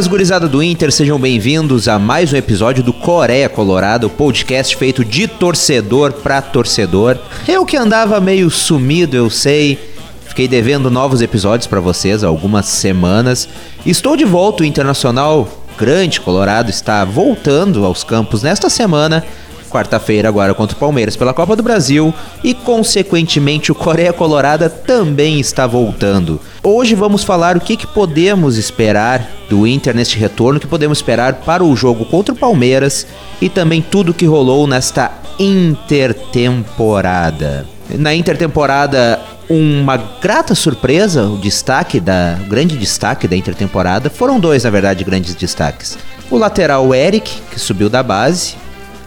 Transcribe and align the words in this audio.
Buenas 0.00 0.12
gurizada 0.12 0.48
do 0.48 0.62
Inter, 0.62 0.90
sejam 0.90 1.20
bem-vindos 1.20 1.86
a 1.86 1.98
mais 1.98 2.32
um 2.32 2.36
episódio 2.36 2.82
do 2.82 2.90
Coreia 2.90 3.50
Colorado, 3.50 4.08
podcast 4.08 4.74
feito 4.74 5.04
de 5.04 5.28
torcedor 5.28 6.14
para 6.14 6.40
torcedor. 6.40 7.18
Eu 7.46 7.66
que 7.66 7.76
andava 7.76 8.18
meio 8.18 8.48
sumido, 8.48 9.14
eu 9.14 9.28
sei, 9.28 9.78
fiquei 10.24 10.48
devendo 10.48 10.90
novos 10.90 11.20
episódios 11.20 11.66
para 11.66 11.80
vocês 11.80 12.24
há 12.24 12.28
algumas 12.28 12.64
semanas. 12.64 13.46
Estou 13.84 14.16
de 14.16 14.24
volta, 14.24 14.62
o 14.62 14.66
Internacional 14.66 15.46
Grande 15.76 16.18
Colorado 16.18 16.70
está 16.70 17.04
voltando 17.04 17.84
aos 17.84 18.02
campos 18.02 18.42
nesta 18.42 18.70
semana 18.70 19.22
quarta-feira 19.70 20.28
agora 20.28 20.52
contra 20.52 20.76
o 20.76 20.80
Palmeiras 20.80 21.16
pela 21.16 21.32
Copa 21.32 21.56
do 21.56 21.62
Brasil 21.62 22.12
e 22.44 22.52
consequentemente 22.52 23.72
o 23.72 23.74
Coreia 23.74 24.12
Colorada 24.12 24.68
também 24.68 25.40
está 25.40 25.66
voltando. 25.66 26.38
Hoje 26.62 26.94
vamos 26.94 27.24
falar 27.24 27.56
o 27.56 27.60
que, 27.60 27.74
que 27.76 27.86
podemos 27.86 28.58
esperar 28.58 29.26
do 29.48 29.66
Inter 29.66 29.94
neste 29.94 30.18
retorno, 30.18 30.58
o 30.58 30.60
que 30.60 30.66
podemos 30.66 30.98
esperar 30.98 31.36
para 31.36 31.64
o 31.64 31.74
jogo 31.74 32.04
contra 32.04 32.34
o 32.34 32.38
Palmeiras 32.38 33.06
e 33.40 33.48
também 33.48 33.80
tudo 33.80 34.12
que 34.12 34.26
rolou 34.26 34.66
nesta 34.66 35.10
intertemporada. 35.38 37.66
Na 37.88 38.14
intertemporada 38.14 39.18
uma 39.50 39.96
grata 39.96 40.54
surpresa, 40.54 41.24
o 41.24 41.36
destaque 41.36 41.98
da 41.98 42.38
o 42.40 42.48
grande 42.48 42.76
destaque 42.76 43.26
da 43.26 43.36
intertemporada 43.36 44.08
foram 44.08 44.38
dois, 44.38 44.62
na 44.62 44.70
verdade, 44.70 45.02
grandes 45.02 45.34
destaques. 45.34 45.98
O 46.30 46.38
lateral 46.38 46.94
Eric, 46.94 47.42
que 47.50 47.58
subiu 47.58 47.88
da 47.88 48.00
base, 48.00 48.54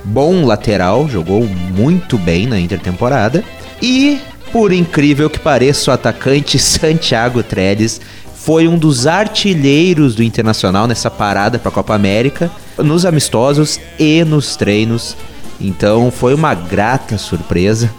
bom 0.04 0.46
lateral, 0.46 1.08
jogou 1.08 1.46
muito 1.46 2.18
bem 2.18 2.48
na 2.48 2.60
intertemporada. 2.60 3.44
E, 3.82 4.20
por 4.52 4.72
incrível 4.72 5.30
que 5.30 5.40
pareça, 5.40 5.92
o 5.92 5.94
atacante 5.94 6.58
Santiago 6.60 7.42
Trellis 7.44 8.00
foi 8.36 8.68
um 8.68 8.78
dos 8.78 9.08
artilheiros 9.08 10.16
do 10.16 10.24
Internacional 10.24 10.86
nessa 10.86 11.10
parada 11.10 11.58
para 11.58 11.70
a 11.70 11.74
Copa 11.74 11.96
América, 11.96 12.52
nos 12.78 13.06
amistosos 13.06 13.80
e 13.98 14.24
nos 14.26 14.58
treinos. 14.58 15.16
Então 15.62 16.12
foi 16.12 16.34
uma 16.34 16.54
grata 16.54 17.18
surpresa. 17.18 17.90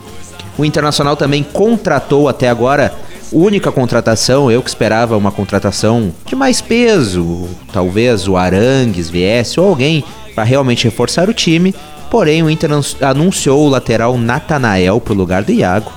O 0.58 0.64
Internacional 0.64 1.16
também 1.16 1.42
contratou 1.42 2.28
até 2.28 2.48
agora, 2.48 2.94
única 3.32 3.72
contratação, 3.72 4.50
eu 4.50 4.62
que 4.62 4.68
esperava 4.68 5.16
uma 5.16 5.32
contratação 5.32 6.12
de 6.26 6.36
mais 6.36 6.60
peso, 6.60 7.48
talvez 7.72 8.28
o 8.28 8.36
Arangues 8.36 9.08
viesse 9.08 9.58
ou 9.58 9.66
alguém 9.66 10.04
para 10.34 10.44
realmente 10.44 10.84
reforçar 10.84 11.28
o 11.28 11.34
time. 11.34 11.74
Porém, 12.10 12.42
o 12.42 12.50
Inter 12.50 12.70
anunciou 13.00 13.66
o 13.66 13.68
lateral 13.68 14.16
Natanael 14.18 15.00
para 15.00 15.12
o 15.12 15.16
lugar 15.16 15.42
do 15.42 15.52
Iago. 15.52 15.92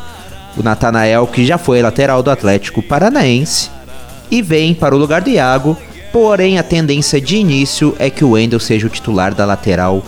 O 0.56 0.64
Natanael, 0.64 1.28
que 1.28 1.46
já 1.46 1.58
foi 1.58 1.82
lateral 1.82 2.24
do 2.24 2.32
Atlético 2.32 2.82
Paranaense, 2.82 3.70
e 4.32 4.42
vem 4.42 4.74
para 4.74 4.96
o 4.96 4.98
lugar 4.98 5.22
do 5.22 5.30
Iago. 5.30 5.78
Porém, 6.12 6.58
a 6.58 6.64
tendência 6.64 7.22
de 7.22 7.36
início 7.36 7.96
é 8.00 8.10
que 8.10 8.24
o 8.24 8.32
Wendel 8.32 8.60
seja 8.60 8.88
o 8.88 8.90
titular 8.90 9.36
da 9.36 9.46
lateral 9.46 10.04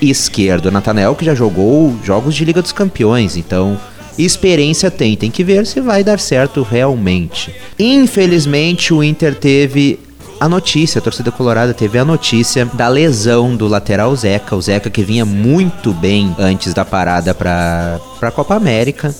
esquerda. 0.00 0.68
O 0.68 0.72
Natanael, 0.72 1.14
que 1.14 1.24
já 1.24 1.34
jogou 1.34 1.94
jogos 2.02 2.34
de 2.34 2.44
Liga 2.44 2.62
dos 2.62 2.72
Campeões, 2.72 3.36
então 3.36 3.78
experiência 4.18 4.90
tem. 4.90 5.16
Tem 5.16 5.30
que 5.30 5.44
ver 5.44 5.66
se 5.66 5.80
vai 5.80 6.02
dar 6.02 6.18
certo 6.18 6.62
realmente. 6.62 7.54
Infelizmente, 7.78 8.94
o 8.94 9.02
Inter 9.02 9.34
teve 9.34 9.98
a 10.40 10.48
notícia, 10.48 10.98
a 10.98 11.02
torcida 11.02 11.30
colorada 11.30 11.74
teve 11.74 11.98
a 11.98 12.04
notícia 12.04 12.64
da 12.64 12.88
lesão 12.88 13.54
do 13.54 13.68
lateral 13.68 14.16
Zeca, 14.16 14.56
o 14.56 14.62
Zeca 14.62 14.88
que 14.88 15.04
vinha 15.04 15.26
muito 15.26 15.92
bem 15.92 16.34
antes 16.38 16.72
da 16.72 16.82
parada 16.82 17.34
para 17.34 18.00
a 18.22 18.30
Copa 18.30 18.54
América. 18.54 19.14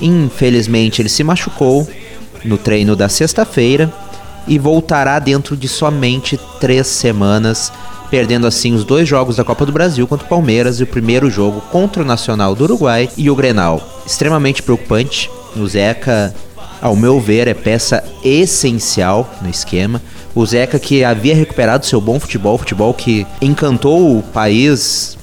Infelizmente 0.00 1.00
ele 1.00 1.08
se 1.08 1.22
machucou 1.22 1.88
no 2.44 2.58
treino 2.58 2.96
da 2.96 3.08
sexta-feira 3.08 3.92
e 4.48 4.58
voltará 4.58 5.20
dentro 5.20 5.56
de 5.56 5.68
somente 5.68 6.36
três 6.60 6.88
semanas, 6.88 7.72
perdendo 8.10 8.44
assim 8.44 8.74
os 8.74 8.82
dois 8.82 9.08
jogos 9.08 9.36
da 9.36 9.44
Copa 9.44 9.64
do 9.64 9.72
Brasil 9.72 10.06
contra 10.08 10.26
o 10.26 10.28
Palmeiras 10.28 10.80
e 10.80 10.82
o 10.82 10.86
primeiro 10.86 11.30
jogo 11.30 11.60
contra 11.70 12.02
o 12.02 12.06
Nacional 12.06 12.56
do 12.56 12.64
Uruguai 12.64 13.08
e 13.16 13.30
o 13.30 13.36
Grenal. 13.36 13.80
Extremamente 14.04 14.64
preocupante. 14.64 15.30
O 15.56 15.66
Zeca, 15.66 16.34
ao 16.86 16.94
meu 16.94 17.18
ver, 17.18 17.48
é 17.48 17.54
peça 17.54 18.04
essencial 18.22 19.28
no 19.42 19.50
esquema. 19.50 20.00
O 20.32 20.46
Zeca 20.46 20.78
que 20.78 21.02
havia 21.02 21.34
recuperado 21.34 21.84
seu 21.84 22.00
bom 22.00 22.20
futebol, 22.20 22.56
futebol 22.56 22.94
que 22.94 23.26
encantou 23.42 24.16
o 24.16 24.22
país, 24.22 25.18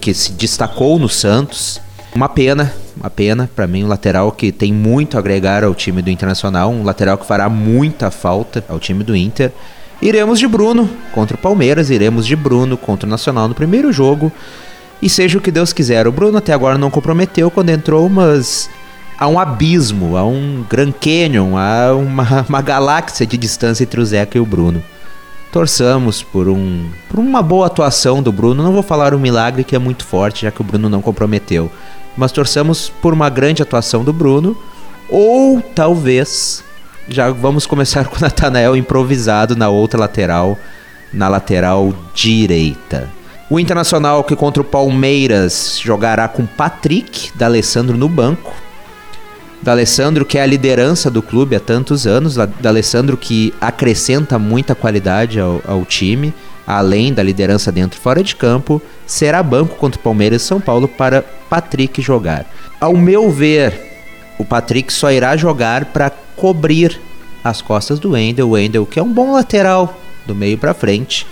que 0.00 0.14
se 0.14 0.32
destacou 0.32 0.98
no 0.98 1.06
Santos. 1.06 1.78
Uma 2.14 2.30
pena, 2.30 2.74
uma 2.96 3.10
pena 3.10 3.50
para 3.54 3.66
mim, 3.66 3.84
um 3.84 3.88
lateral 3.88 4.32
que 4.32 4.50
tem 4.50 4.72
muito 4.72 5.18
a 5.18 5.20
agregar 5.20 5.62
ao 5.62 5.74
time 5.74 6.00
do 6.00 6.08
Internacional, 6.08 6.70
um 6.70 6.82
lateral 6.82 7.18
que 7.18 7.26
fará 7.26 7.46
muita 7.50 8.10
falta 8.10 8.64
ao 8.66 8.78
time 8.78 9.04
do 9.04 9.14
Inter. 9.14 9.52
Iremos 10.00 10.38
de 10.38 10.48
Bruno 10.48 10.88
contra 11.12 11.36
o 11.36 11.38
Palmeiras, 11.38 11.90
iremos 11.90 12.26
de 12.26 12.34
Bruno 12.34 12.78
contra 12.78 13.06
o 13.06 13.10
Nacional 13.10 13.48
no 13.48 13.54
primeiro 13.54 13.92
jogo. 13.92 14.32
E 15.02 15.10
seja 15.10 15.36
o 15.36 15.42
que 15.42 15.50
Deus 15.50 15.74
quiser. 15.74 16.06
O 16.06 16.12
Bruno 16.12 16.38
até 16.38 16.54
agora 16.54 16.78
não 16.78 16.90
comprometeu 16.90 17.50
quando 17.50 17.68
entrou, 17.68 18.08
mas 18.08 18.68
há 19.20 19.28
um 19.28 19.38
abismo, 19.38 20.16
há 20.16 20.24
um 20.24 20.64
Grand 20.68 20.92
Canyon, 20.92 21.58
há 21.58 21.94
uma, 21.94 22.46
uma 22.48 22.62
galáxia 22.62 23.26
de 23.26 23.36
distância 23.36 23.84
entre 23.84 24.00
o 24.00 24.04
Zeca 24.04 24.38
e 24.38 24.40
o 24.40 24.46
Bruno. 24.46 24.82
Torçamos 25.52 26.22
por, 26.22 26.48
um, 26.48 26.88
por 27.08 27.20
uma 27.20 27.42
boa 27.42 27.66
atuação 27.66 28.22
do 28.22 28.32
Bruno. 28.32 28.62
Não 28.62 28.72
vou 28.72 28.82
falar 28.82 29.12
um 29.12 29.18
milagre 29.18 29.62
que 29.62 29.76
é 29.76 29.78
muito 29.78 30.06
forte, 30.06 30.42
já 30.42 30.50
que 30.50 30.62
o 30.62 30.64
Bruno 30.64 30.88
não 30.88 31.02
comprometeu. 31.02 31.70
Mas 32.16 32.32
torçamos 32.32 32.88
por 32.88 33.12
uma 33.12 33.28
grande 33.28 33.60
atuação 33.60 34.02
do 34.02 34.12
Bruno. 34.12 34.56
Ou 35.08 35.60
talvez 35.60 36.64
já 37.08 37.30
vamos 37.30 37.66
começar 37.66 38.06
com 38.08 38.16
o 38.16 38.20
Natanael 38.20 38.76
improvisado 38.76 39.54
na 39.54 39.68
outra 39.68 40.00
lateral, 40.00 40.56
na 41.12 41.28
lateral 41.28 41.92
direita. 42.14 43.10
O 43.50 43.58
Internacional 43.58 44.22
que 44.22 44.36
contra 44.36 44.62
o 44.62 44.64
Palmeiras 44.64 45.80
jogará 45.82 46.28
com 46.28 46.46
Patrick, 46.46 47.32
da 47.34 47.46
Alessandro 47.46 47.96
no 47.96 48.08
banco 48.08 48.54
da 49.62 49.72
Alessandro, 49.72 50.24
que 50.24 50.38
é 50.38 50.42
a 50.42 50.46
liderança 50.46 51.10
do 51.10 51.20
clube 51.20 51.54
há 51.54 51.60
tantos 51.60 52.06
anos, 52.06 52.34
da 52.34 52.68
Alessandro 52.68 53.16
que 53.16 53.52
acrescenta 53.60 54.38
muita 54.38 54.74
qualidade 54.74 55.38
ao, 55.38 55.60
ao, 55.66 55.84
time, 55.84 56.32
além 56.66 57.12
da 57.12 57.22
liderança 57.22 57.70
dentro 57.70 57.98
e 57.98 58.02
fora 58.02 58.22
de 58.22 58.34
campo, 58.34 58.80
será 59.06 59.42
banco 59.42 59.76
contra 59.76 60.00
o 60.00 60.02
Palmeiras 60.02 60.42
e 60.42 60.46
São 60.46 60.60
Paulo 60.60 60.88
para 60.88 61.22
Patrick 61.22 62.00
jogar. 62.00 62.46
Ao 62.80 62.96
meu 62.96 63.30
ver, 63.30 63.78
o 64.38 64.44
Patrick 64.44 64.92
só 64.92 65.12
irá 65.12 65.36
jogar 65.36 65.86
para 65.86 66.10
cobrir 66.36 66.98
as 67.44 67.60
costas 67.60 67.98
do 67.98 68.12
Wendel, 68.12 68.48
o 68.48 68.52
Wendel 68.52 68.86
que 68.86 68.98
é 68.98 69.02
um 69.02 69.12
bom 69.12 69.32
lateral 69.32 69.98
do 70.26 70.34
meio 70.34 70.56
para 70.56 70.72
frente, 70.72 71.26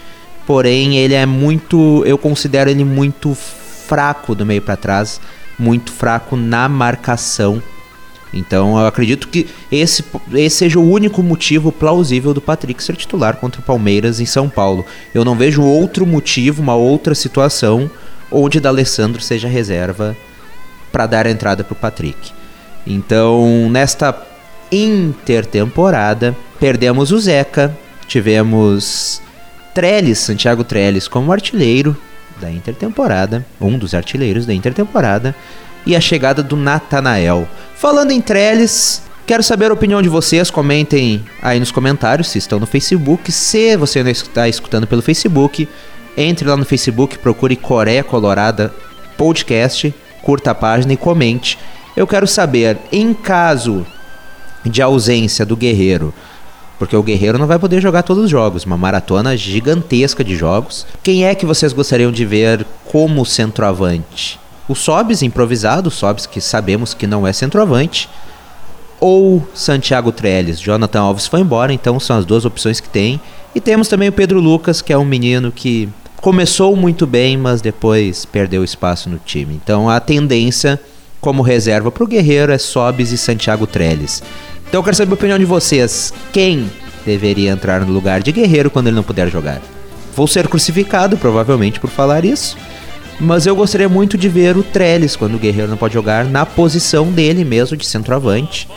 porém 0.47 0.97
ele 0.97 1.15
é 1.15 1.25
muito, 1.25 2.03
eu 2.05 2.19
considero 2.19 2.69
ele 2.69 2.84
muito 2.84 3.34
fraco 3.34 4.34
do 4.34 4.44
meio 4.44 4.61
para 4.61 4.77
trás, 4.77 5.19
muito 5.59 5.93
fraco 5.93 6.37
na 6.37 6.69
marcação 6.69 7.62
então 8.33 8.78
eu 8.78 8.87
acredito 8.87 9.28
que 9.28 9.47
esse, 9.71 10.05
esse 10.34 10.56
seja 10.56 10.78
o 10.78 10.91
único 10.91 11.22
motivo 11.22 11.72
plausível 11.72 12.34
do 12.34 12.41
Patrick 12.41 12.83
ser 12.83 12.97
titular 12.97 13.37
contra 13.37 13.61
o 13.61 13.65
Palmeiras 13.65 14.21
em 14.21 14.27
São 14.27 14.49
Paulo. 14.49 14.84
Eu 15.15 15.25
não 15.25 15.34
vejo 15.34 15.62
outro 15.62 16.06
motivo, 16.06 16.62
uma 16.62 16.75
outra 16.75 17.15
situação 17.15 17.91
onde 18.31 18.61
D'Alessandro 18.61 19.22
seja 19.22 19.49
reserva 19.49 20.17
para 20.93 21.06
dar 21.06 21.27
a 21.27 21.31
entrada 21.31 21.65
para 21.65 21.72
o 21.72 21.77
Patrick. 21.77 22.33
Então, 22.87 23.69
nesta 23.71 24.15
intertemporada, 24.71 26.37
perdemos 26.58 27.11
o 27.11 27.19
Zeca, 27.19 27.76
tivemos 28.06 29.23
Trellis, 29.75 30.19
Santiago 30.19 30.64
Trellis 30.64 31.08
como 31.08 31.32
artilheiro 31.32 31.97
da 32.41 32.50
intertemporada, 32.50 33.44
um 33.61 33.79
dos 33.79 33.94
artilheiros 33.94 34.47
da 34.47 34.55
intertemporada, 34.55 35.35
e 35.87 35.97
a 35.97 36.00
chegada 36.00 36.43
do 36.43 36.56
Natanael. 36.56 37.49
Falando 37.78 38.10
em 38.10 38.20
Trellis, 38.20 39.00
quero 39.25 39.40
saber 39.40 39.70
a 39.70 39.75
opinião 39.75 40.02
de 40.02 40.08
vocês. 40.08 40.50
Comentem 40.50 41.25
aí 41.40 41.60
nos 41.60 41.70
comentários 41.70 42.26
se 42.26 42.36
estão 42.36 42.58
no 42.58 42.66
Facebook. 42.66 43.30
Se 43.30 43.76
você 43.76 44.02
não 44.02 44.10
está 44.10 44.48
escutando 44.48 44.84
pelo 44.84 45.00
Facebook, 45.00 45.69
entre 46.16 46.48
lá 46.48 46.56
no 46.56 46.64
Facebook, 46.64 47.16
procure 47.19 47.54
Coreia 47.54 48.02
Colorada 48.02 48.75
Podcast, 49.16 49.94
curta 50.22 50.50
a 50.50 50.54
página 50.56 50.92
e 50.92 50.96
comente. 50.96 51.56
Eu 51.96 52.04
quero 52.04 52.26
saber, 52.26 52.78
em 52.90 53.14
caso 53.14 53.86
de 54.66 54.82
ausência 54.82 55.46
do 55.46 55.56
Guerreiro, 55.56 56.12
porque 56.80 56.96
o 56.96 57.02
Guerreiro 57.02 57.38
não 57.38 57.46
vai 57.46 57.60
poder 57.60 57.80
jogar 57.80 58.02
todos 58.02 58.25
os 58.25 58.30
jogos, 58.30 58.64
uma 58.64 58.76
maratona 58.76 59.36
gigantesca 59.36 60.25
de 60.25 60.34
jogos. 60.34 60.84
Quem 61.00 61.26
é 61.26 61.32
que 61.32 61.46
vocês 61.46 61.72
gostariam 61.72 62.10
de 62.10 62.25
ver 62.25 62.66
como 62.86 63.25
centroavante? 63.25 64.40
O 64.69 64.75
Sobs 64.75 65.23
improvisado, 65.23 65.88
o 65.88 65.91
Sobs 65.91 66.26
que 66.26 66.41
sabemos 66.41 66.94
que 66.94 67.06
não 67.06 67.26
é 67.26 67.32
centroavante, 67.32 68.09
ou 69.00 69.47
Santiago 69.55 70.12
Trellis. 70.12 70.61
Jonathan 70.61 71.00
Alves 71.00 71.26
foi 71.26 71.41
embora, 71.41 71.73
então 71.73 71.99
são 71.99 72.19
as 72.19 72.25
duas 72.25 72.44
opções 72.44 72.81
que 72.81 72.88
tem. 72.88 73.20
E 73.55 73.61
temos 73.61 73.88
também 73.88 74.09
o 74.09 74.12
Pedro 74.12 74.41
Lucas, 74.41 74.82
que 74.82 74.93
é 74.93 74.99
um 74.99 75.05
menino 75.05 75.50
que 75.50 75.88
começou 76.20 76.76
muito 76.76 77.06
bem, 77.06 77.37
mas 77.37 77.61
depois 77.61 78.25
perdeu 78.25 78.62
espaço 78.62 79.09
no 79.09 79.19
time. 79.19 79.55
Então 79.55 79.88
a 79.88 80.00
tendência 80.00 80.81
como 81.21 81.43
reserva 81.43 81.91
para 81.91 82.05
o 82.05 82.06
Guerreiro 82.06 82.53
é 82.53 82.59
Sobs 82.59 83.12
e 83.12 83.19
Santiago 83.19 83.67
Trellis. 83.67 84.23
Então 84.69 84.81
eu 84.81 84.85
quero 84.85 84.97
saber 84.97 85.12
a 85.12 85.14
opinião 85.14 85.38
de 85.38 85.44
vocês. 85.44 86.12
Quem 86.32 86.71
deveria 87.06 87.50
entrar 87.50 87.81
no 87.81 87.93
lugar 87.93 88.21
de 88.21 88.32
Guerreiro 88.32 88.71
quando 88.71 88.88
ele 88.88 88.97
não 88.97 89.03
puder 89.03 89.29
jogar. 89.31 89.62
Vou 90.14 90.26
ser 90.26 90.49
crucificado, 90.49 91.17
provavelmente, 91.17 91.81
por 91.81 91.88
falar 91.88 92.25
isso. 92.25 92.56
Mas 93.20 93.47
eu 93.47 93.56
gostaria 93.56 93.88
muito 93.88 94.17
de 94.17 94.29
ver 94.29 94.56
o 94.56 94.62
Trellis, 94.62 95.17
quando 95.17 95.35
o 95.35 95.38
Guerreiro 95.38 95.70
não 95.70 95.76
pode 95.76 95.94
jogar, 95.94 96.25
na 96.25 96.47
posição 96.47 97.11
dele 97.11 97.44
mesmo, 97.44 97.76
de 97.76 97.85
centroavante. 97.85 98.69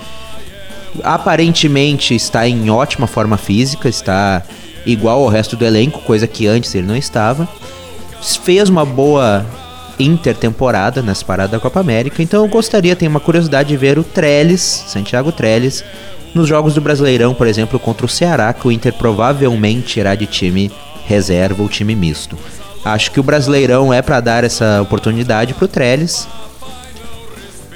Aparentemente 1.03 2.15
está 2.15 2.47
em 2.47 2.69
ótima 2.69 3.05
forma 3.05 3.37
física, 3.37 3.87
está 3.87 4.41
igual 4.85 5.21
ao 5.21 5.29
resto 5.29 5.55
do 5.55 5.63
elenco, 5.63 6.01
coisa 6.01 6.25
que 6.25 6.47
antes 6.47 6.73
ele 6.73 6.87
não 6.87 6.95
estava. 6.95 7.47
Fez 8.43 8.67
uma 8.67 8.83
boa 8.83 9.45
intertemporada 9.99 11.03
nessa 11.03 11.23
parada 11.23 11.51
da 11.51 11.59
Copa 11.59 11.79
América, 11.79 12.23
então 12.23 12.43
eu 12.43 12.49
gostaria, 12.49 12.95
tenho 12.95 13.11
uma 13.11 13.19
curiosidade 13.19 13.69
de 13.69 13.77
ver 13.77 13.99
o 13.99 14.03
Trellis, 14.03 14.61
Santiago 14.87 15.31
Trellis, 15.31 15.83
nos 16.33 16.47
jogos 16.47 16.73
do 16.73 16.81
Brasileirão, 16.81 17.35
por 17.35 17.45
exemplo, 17.45 17.79
contra 17.79 18.05
o 18.05 18.09
Ceará, 18.09 18.51
que 18.53 18.67
o 18.67 18.71
Inter 18.71 18.93
provavelmente 18.93 19.99
irá 19.99 20.15
de 20.15 20.25
time 20.25 20.71
reserva 21.05 21.61
ou 21.61 21.69
time 21.69 21.95
misto. 21.95 22.37
Acho 22.83 23.11
que 23.11 23.19
o 23.19 23.23
Brasileirão 23.23 23.93
é 23.93 24.01
para 24.01 24.19
dar 24.19 24.43
essa 24.43 24.81
oportunidade 24.81 25.53
para 25.53 25.65
o 25.65 25.67
Trellis. 25.67 26.27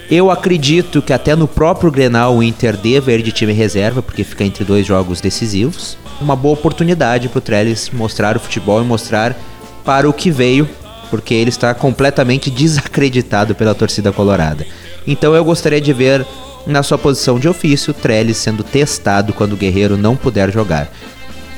Eu 0.10 0.30
acredito 0.30 1.02
que 1.02 1.14
até 1.14 1.36
no 1.36 1.48
próprio 1.48 1.92
Grenal 1.92 2.36
o 2.36 2.44
Inter 2.44 2.78
deva 2.78 3.12
ir 3.12 3.22
de 3.22 3.32
time 3.32 3.54
reserva, 3.54 4.02
porque 4.02 4.24
fica 4.24 4.44
entre 4.44 4.64
dois 4.64 4.86
jogos 4.86 5.22
decisivos. 5.22 5.98
Uma 6.22 6.36
boa 6.36 6.54
oportunidade 6.54 7.28
para 7.28 7.40
o 7.40 7.42
Trellis 7.42 7.90
mostrar 7.90 8.36
o 8.36 8.40
futebol 8.40 8.82
e 8.82 8.86
mostrar 8.86 9.36
para 9.84 10.10
o 10.10 10.14
que 10.14 10.32
veio, 10.32 10.68
porque 11.10 11.34
ele 11.34 11.50
está 11.50 11.74
completamente 11.74 12.50
desacreditado 12.52 13.56
pela 13.56 13.76
torcida 13.76 14.12
colorada. 14.12 14.66
Então 15.06 15.36
eu 15.36 15.44
gostaria 15.44 15.82
de 15.82 15.94
ver 15.94 16.26
na 16.66 16.82
sua 16.82 16.98
posição 16.98 17.40
de 17.40 17.48
ofício 17.48 17.94
Trellis 17.94 18.38
sendo 18.38 18.64
testado 18.64 19.34
quando 19.34 19.54
o 19.54 19.58
Guerreiro 19.58 19.98
não 19.98 20.16
puder 20.16 20.52
jogar. 20.52 20.88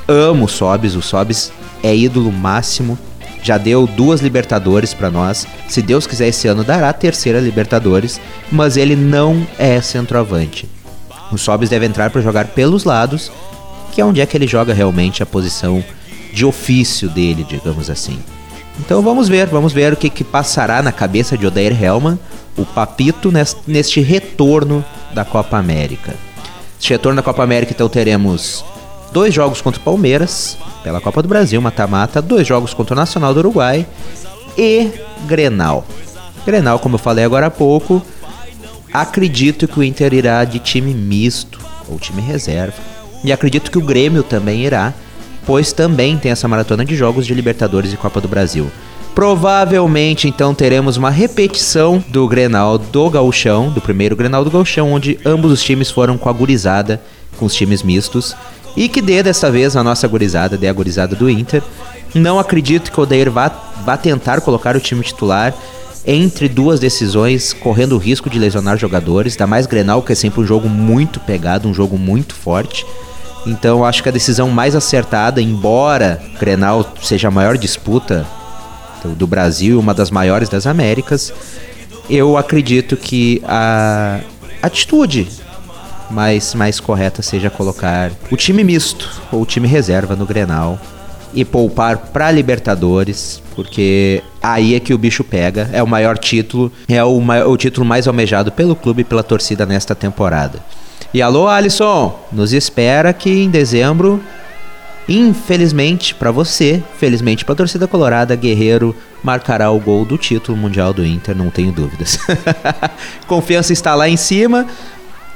Amo 0.07 0.47
Sobis, 0.47 0.95
o 0.95 1.01
Sobis 1.01 1.51
é 1.83 1.95
ídolo 1.95 2.31
máximo 2.31 2.97
já 3.47 3.57
deu 3.57 3.88
duas 3.88 4.19
Libertadores 4.19 4.94
para 4.94 5.09
nós. 5.09 5.47
Se 5.69 5.81
Deus 5.81 6.05
quiser, 6.05 6.27
esse 6.27 6.49
ano 6.49 6.65
dará 6.65 6.89
a 6.89 6.94
terceira 6.94 7.39
Libertadores, 7.39 8.19
mas 8.51 8.75
ele 8.75 8.95
não 8.95 9.47
é 9.57 9.79
centroavante. 9.81 10.69
O 11.31 11.38
Sobis 11.38 11.69
deve 11.69 11.85
entrar 11.85 12.09
para 12.09 12.21
jogar 12.21 12.47
pelos 12.47 12.83
lados, 12.83 13.31
que 13.94 14.01
é 14.01 14.05
onde 14.05 14.19
é 14.19 14.25
que 14.25 14.35
ele 14.35 14.47
joga 14.47 14.73
realmente 14.73 15.23
a 15.23 15.25
posição 15.25 15.83
de 16.33 16.45
ofício 16.45 17.07
dele, 17.09 17.45
digamos 17.47 17.89
assim. 17.89 18.19
Então 18.79 19.01
vamos 19.01 19.29
ver, 19.29 19.47
vamos 19.47 19.71
ver 19.71 19.93
o 19.93 19.97
que, 19.97 20.09
que 20.09 20.25
passará 20.25 20.81
na 20.83 20.91
cabeça 20.91 21.38
de 21.38 21.47
Odair 21.47 21.81
Helman, 21.81 22.19
o 22.57 22.65
Papito, 22.65 23.31
neste 23.65 24.01
retorno 24.01 24.83
da 25.13 25.23
Copa 25.23 25.57
América. 25.57 26.13
Este 26.79 26.89
retorno 26.89 27.15
da 27.15 27.23
Copa 27.23 27.43
América, 27.43 27.71
então 27.71 27.88
teremos 27.88 28.63
dois 29.17 29.33
jogos 29.33 29.61
contra 29.61 29.81
o 29.81 29.83
Palmeiras, 29.83 30.55
pela 30.83 31.01
Copa 31.01 31.23
do 31.23 31.27
Brasil, 31.27 31.59
mata-mata, 31.59 32.21
dois 32.21 32.45
jogos 32.45 32.71
contra 32.71 32.93
o 32.93 32.95
Nacional 32.95 33.33
do 33.33 33.39
Uruguai 33.39 33.83
e 34.55 34.91
Grenal. 35.25 35.87
Grenal, 36.45 36.77
como 36.77 36.95
eu 36.95 36.99
falei 36.99 37.25
agora 37.25 37.47
há 37.47 37.49
pouco, 37.49 37.99
acredito 38.93 39.67
que 39.67 39.79
o 39.79 39.83
Inter 39.83 40.13
irá 40.13 40.45
de 40.45 40.59
time 40.59 40.93
misto 40.93 41.59
ou 41.89 41.97
time 41.97 42.21
reserva. 42.21 42.77
E 43.23 43.31
acredito 43.31 43.71
que 43.71 43.79
o 43.79 43.81
Grêmio 43.81 44.21
também 44.21 44.63
irá, 44.63 44.93
pois 45.47 45.73
também 45.73 46.15
tem 46.15 46.31
essa 46.31 46.47
maratona 46.47 46.85
de 46.85 46.95
jogos 46.95 47.25
de 47.25 47.33
Libertadores 47.33 47.91
e 47.91 47.97
Copa 47.97 48.21
do 48.21 48.27
Brasil. 48.27 48.69
Provavelmente 49.15 50.27
então 50.27 50.53
teremos 50.53 50.95
uma 50.95 51.09
repetição 51.09 52.03
do 52.09 52.27
Grenal 52.27 52.77
do 52.77 53.09
Gauchão, 53.09 53.71
do 53.71 53.81
primeiro 53.81 54.15
Grenal 54.15 54.43
do 54.43 54.51
Gauchão, 54.51 54.93
onde 54.93 55.17
ambos 55.25 55.51
os 55.51 55.63
times 55.63 55.89
foram 55.89 56.19
com 56.19 56.29
a 56.29 56.33
gurizada, 56.33 57.01
com 57.39 57.47
os 57.47 57.55
times 57.55 57.81
mistos. 57.81 58.35
E 58.75 58.87
que 58.87 59.01
dê 59.01 59.23
dessa 59.23 59.49
vez 59.49 59.75
a 59.75 59.83
nossa 59.83 60.07
gurizada, 60.07 60.57
dê 60.57 60.67
a 60.67 60.73
gurizada 60.73 61.15
do 61.15 61.29
Inter. 61.29 61.63
Não 62.13 62.39
acredito 62.39 62.91
que 62.91 62.99
o 62.99 63.03
Odair 63.03 63.31
vá, 63.31 63.51
vá 63.83 63.97
tentar 63.97 64.41
colocar 64.41 64.75
o 64.75 64.79
time 64.79 65.03
titular 65.03 65.53
entre 66.05 66.47
duas 66.47 66.79
decisões, 66.79 67.51
correndo 67.51 67.95
o 67.95 67.97
risco 67.97 68.29
de 68.29 68.39
lesionar 68.39 68.77
jogadores, 68.77 69.35
da 69.35 69.45
mais 69.45 69.65
Grenal, 69.65 70.01
que 70.01 70.13
é 70.13 70.15
sempre 70.15 70.39
um 70.39 70.45
jogo 70.45 70.69
muito 70.69 71.19
pegado, 71.19 71.67
um 71.67 71.73
jogo 71.73 71.97
muito 71.97 72.33
forte. 72.33 72.85
Então 73.45 73.83
acho 73.83 74.01
que 74.01 74.09
a 74.09 74.11
decisão 74.11 74.49
mais 74.49 74.75
acertada, 74.75 75.41
embora 75.41 76.21
Grenal 76.39 76.93
seja 77.01 77.27
a 77.27 77.31
maior 77.31 77.57
disputa 77.57 78.25
do 79.03 79.27
Brasil, 79.27 79.79
uma 79.79 79.93
das 79.93 80.09
maiores 80.09 80.49
das 80.49 80.65
Américas, 80.65 81.33
eu 82.09 82.37
acredito 82.37 82.95
que 82.95 83.41
a 83.45 84.19
atitude 84.61 85.27
mais, 86.09 86.54
mais 86.54 86.80
correta 86.80 87.21
seja 87.21 87.50
colocar 87.50 88.12
o 88.31 88.38
time 88.38 88.63
misto 88.63 89.09
ou 89.31 89.42
o 89.42 89.45
time 89.45 89.68
reserva 89.68 90.15
no 90.15 90.25
Grenal 90.25 90.80
e 91.33 91.44
poupar 91.44 91.98
para 91.98 92.31
Libertadores, 92.31 93.42
porque 93.56 94.24
aí 94.42 94.75
é 94.75 94.80
que 94.80 94.94
o 94.94 94.98
bicho 94.98 95.24
pega. 95.24 95.69
É 95.71 95.83
o 95.83 95.88
maior 95.88 96.18
título, 96.18 96.71
é 96.88 97.04
o, 97.04 97.21
o 97.48 97.57
título 97.57 97.86
mais 97.86 98.07
almejado 98.07 98.51
pelo 98.51 98.75
clube 98.75 99.01
e 99.01 99.06
pela 99.06 99.24
torcida 99.24 99.65
nesta 99.65 99.94
temporada. 99.94 100.59
E 101.13 101.21
alô, 101.21 101.48
Alisson, 101.48 102.19
nos 102.31 102.53
espera 102.53 103.13
que 103.13 103.30
em 103.30 103.50
dezembro, 103.50 104.21
infelizmente 105.07 106.13
para 106.15 106.31
você, 106.31 106.81
felizmente 106.98 107.45
para 107.45 107.53
a 107.53 107.57
torcida 107.57 107.88
colorada, 107.88 108.36
Guerreiro 108.36 108.95
marcará 109.24 109.69
o 109.71 109.80
gol 109.80 110.06
do 110.06 110.18
título 110.18 110.57
mundial 110.57 110.94
do 110.94 111.06
Inter, 111.06 111.36
não 111.36 111.50
tenho 111.50 111.71
dúvidas. 111.71 112.19
Confiança 113.27 113.74
está 113.74 113.95
lá 113.95 114.07
em 114.10 114.18
cima. 114.18 114.65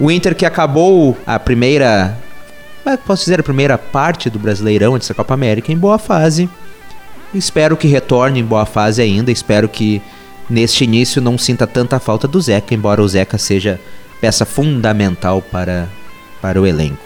O 0.02 0.10
Inter 0.10 0.36
que 0.36 0.48
acabou 0.48 1.16
a 1.28 1.38
primeira, 1.38 2.18
é 2.84 2.98
posso 2.98 3.24
dizer, 3.24 3.40
a 3.40 3.44
primeira 3.44 3.78
parte 3.78 4.32
do 4.32 4.40
Brasileirão 4.40 4.98
dessa 4.98 5.14
Copa 5.14 5.36
América 5.36 5.72
em 5.72 5.78
boa 5.78 6.00
fase. 6.00 6.50
Espero 7.36 7.78
que 7.78 7.88
retorne 7.88 8.40
em 8.40 8.44
boa 8.44 8.66
fase 8.66 9.00
ainda. 9.00 9.32
Espero 9.32 9.70
que 9.70 10.02
neste 10.50 10.86
início 10.86 11.22
não 11.22 11.38
sinta 11.38 11.68
tanta 11.68 12.00
falta 12.00 12.28
do 12.28 12.42
Zeca, 12.42 12.74
embora 12.74 13.00
o 13.00 13.08
Zeca 13.08 13.38
seja 13.38 13.80
peça 14.20 14.44
fundamental 14.44 15.40
para, 15.40 15.88
para 16.42 16.60
o 16.60 16.66
elenco. 16.66 17.06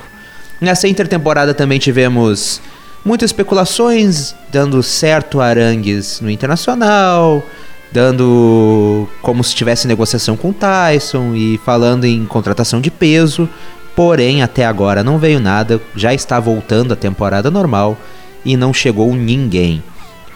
Nessa 0.62 0.88
intertemporada 0.88 1.54
também 1.54 1.80
tivemos 1.80 2.62
muitas 3.04 3.28
especulações, 3.32 4.34
dando 4.50 4.82
certo 4.82 5.42
Arangues 5.42 6.22
no 6.22 6.32
Internacional, 6.32 7.46
dando 7.92 9.08
como 9.22 9.44
se 9.44 9.56
tivesse 9.56 9.88
negociação 9.88 10.36
com 10.36 10.50
o 10.50 10.54
Tyson 10.54 11.34
e 11.36 11.60
falando 11.64 12.06
em 12.06 12.26
contratação 12.26 12.82
de 12.82 12.92
peso. 12.92 13.48
Porém, 13.96 14.42
até 14.42 14.66
agora 14.66 15.04
não 15.04 15.18
veio 15.18 15.40
nada, 15.40 15.82
já 15.96 16.14
está 16.14 16.40
voltando 16.40 16.94
a 16.94 16.98
temporada 16.98 17.50
normal 17.50 17.98
e 18.44 18.58
não 18.58 18.74
chegou 18.74 19.16
ninguém. 19.16 19.82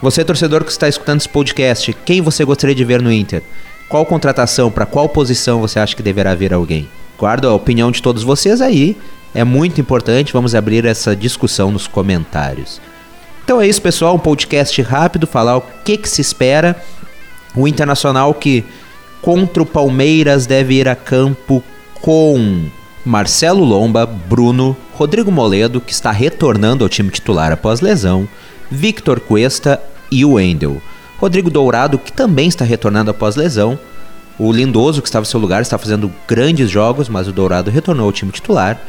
Você, 0.00 0.24
torcedor 0.24 0.64
que 0.64 0.70
está 0.70 0.88
escutando 0.88 1.20
esse 1.20 1.28
podcast, 1.28 1.92
quem 2.06 2.22
você 2.22 2.42
gostaria 2.42 2.74
de 2.74 2.84
ver 2.84 3.02
no 3.02 3.12
Inter? 3.12 3.42
Qual 3.86 4.06
contratação, 4.06 4.70
para 4.70 4.86
qual 4.86 5.08
posição 5.08 5.60
você 5.60 5.78
acha 5.78 5.94
que 5.94 6.02
deverá 6.02 6.34
vir 6.34 6.54
alguém? 6.54 6.88
Guardo 7.18 7.48
a 7.48 7.54
opinião 7.54 7.90
de 7.90 8.00
todos 8.00 8.22
vocês 8.22 8.62
aí, 8.62 8.96
é 9.34 9.44
muito 9.44 9.78
importante, 9.78 10.32
vamos 10.32 10.54
abrir 10.54 10.86
essa 10.86 11.14
discussão 11.14 11.70
nos 11.70 11.86
comentários. 11.86 12.80
Então 13.44 13.60
é 13.60 13.66
isso, 13.66 13.82
pessoal, 13.82 14.14
um 14.14 14.18
podcast 14.18 14.80
rápido, 14.80 15.26
falar 15.26 15.58
o 15.58 15.62
que, 15.84 15.98
que 15.98 16.08
se 16.08 16.20
espera 16.20 16.80
o 17.54 17.66
Internacional 17.66 18.34
que 18.34 18.64
contra 19.20 19.62
o 19.62 19.66
Palmeiras 19.66 20.46
deve 20.46 20.74
ir 20.74 20.88
a 20.88 20.94
campo 20.94 21.62
com 22.00 22.66
Marcelo 23.04 23.64
Lomba, 23.64 24.06
Bruno, 24.06 24.76
Rodrigo 24.94 25.30
Moledo, 25.30 25.80
que 25.80 25.92
está 25.92 26.10
retornando 26.10 26.84
ao 26.84 26.88
time 26.88 27.10
titular 27.10 27.52
após 27.52 27.80
lesão, 27.80 28.28
Victor 28.70 29.20
Cuesta 29.20 29.80
e 30.10 30.24
o 30.24 30.32
Wendel. 30.32 30.80
Rodrigo 31.18 31.50
Dourado, 31.50 31.98
que 31.98 32.12
também 32.12 32.48
está 32.48 32.64
retornando 32.64 33.10
após 33.10 33.36
lesão. 33.36 33.78
O 34.38 34.50
Lindoso, 34.50 35.02
que 35.02 35.08
estava 35.08 35.24
em 35.24 35.28
seu 35.28 35.38
lugar, 35.38 35.60
está 35.60 35.76
fazendo 35.76 36.10
grandes 36.26 36.70
jogos, 36.70 37.08
mas 37.08 37.28
o 37.28 37.32
Dourado 37.32 37.70
retornou 37.70 38.06
ao 38.06 38.12
time 38.12 38.32
titular. 38.32 38.80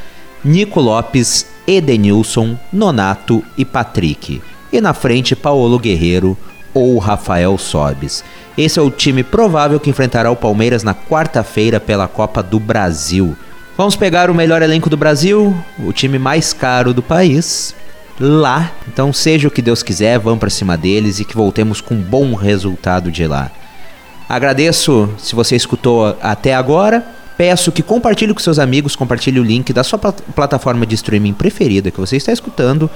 Nico 0.43 0.79
Lopes, 0.79 1.45
Edenilson, 1.67 2.57
Nonato 2.71 3.43
e 3.57 3.65
Patrick. 3.65 4.41
E 4.71 4.79
na 4.79 4.93
frente, 4.93 5.35
Paulo 5.35 5.77
Guerreiro 5.77 6.37
ou 6.73 6.97
Rafael 6.97 7.57
Sobes. 7.57 8.23
Esse 8.61 8.77
é 8.77 8.81
o 8.81 8.91
time 8.91 9.23
provável 9.23 9.79
que 9.79 9.89
enfrentará 9.89 10.29
o 10.29 10.35
Palmeiras 10.35 10.83
na 10.83 10.93
quarta-feira 10.93 11.79
pela 11.79 12.07
Copa 12.07 12.43
do 12.43 12.59
Brasil. 12.59 13.35
Vamos 13.75 13.95
pegar 13.95 14.29
o 14.29 14.35
melhor 14.35 14.61
elenco 14.61 14.87
do 14.87 14.95
Brasil, 14.95 15.55
o 15.79 15.91
time 15.91 16.19
mais 16.19 16.53
caro 16.53 16.93
do 16.93 17.01
país, 17.01 17.73
lá. 18.19 18.71
Então, 18.87 19.11
seja 19.11 19.47
o 19.47 19.51
que 19.51 19.63
Deus 19.63 19.81
quiser, 19.81 20.19
vamos 20.19 20.39
para 20.39 20.51
cima 20.51 20.77
deles 20.77 21.19
e 21.19 21.25
que 21.25 21.35
voltemos 21.35 21.81
com 21.81 21.95
um 21.95 22.03
bom 22.03 22.35
resultado 22.35 23.09
de 23.09 23.25
lá. 23.25 23.49
Agradeço 24.29 25.09
se 25.17 25.33
você 25.33 25.55
escutou 25.55 26.15
até 26.21 26.53
agora. 26.53 27.03
Peço 27.35 27.71
que 27.71 27.81
compartilhe 27.81 28.31
com 28.31 28.39
seus 28.39 28.59
amigos, 28.59 28.95
compartilhe 28.95 29.39
o 29.39 29.43
link 29.43 29.73
da 29.73 29.83
sua 29.83 29.97
plataforma 29.97 30.85
de 30.85 30.93
streaming 30.93 31.33
preferida 31.33 31.89
que 31.89 31.99
você 31.99 32.15
está 32.15 32.31
escutando 32.31 32.87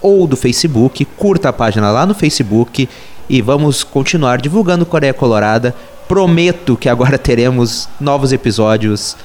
ou 0.00 0.26
do 0.26 0.36
Facebook. 0.36 1.04
Curta 1.04 1.50
a 1.50 1.52
página 1.52 1.92
lá 1.92 2.04
no 2.04 2.12
Facebook 2.12 2.88
e 3.28 3.40
vamos 3.42 3.82
continuar 3.84 4.40
divulgando 4.40 4.86
Coreia 4.86 5.14
Colorada. 5.14 5.74
Prometo 6.08 6.76
que 6.76 6.88
agora 6.88 7.16
teremos 7.18 7.88
novos 8.00 8.32
episódios 8.32 9.16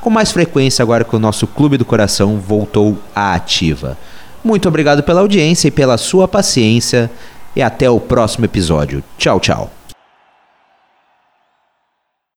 com 0.00 0.10
mais 0.10 0.30
frequência 0.30 0.82
agora 0.82 1.02
que 1.02 1.16
o 1.16 1.18
nosso 1.18 1.46
Clube 1.46 1.78
do 1.78 1.84
Coração 1.84 2.38
voltou 2.38 2.98
à 3.14 3.34
ativa. 3.34 3.96
Muito 4.44 4.68
obrigado 4.68 5.02
pela 5.02 5.22
audiência 5.22 5.68
e 5.68 5.70
pela 5.70 5.96
sua 5.96 6.28
paciência. 6.28 7.10
E 7.56 7.62
até 7.62 7.88
o 7.88 8.00
próximo 8.00 8.44
episódio. 8.44 9.02
Tchau, 9.16 9.40
tchau. 9.40 9.83